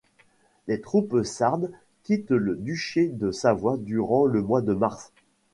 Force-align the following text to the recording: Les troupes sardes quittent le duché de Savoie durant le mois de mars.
Les 0.67 0.81
troupes 0.81 1.21
sardes 1.23 1.69
quittent 2.01 2.31
le 2.31 2.55
duché 2.55 3.05
de 3.07 3.29
Savoie 3.29 3.77
durant 3.77 4.25
le 4.25 4.41
mois 4.41 4.61
de 4.63 4.73
mars. 4.73 5.11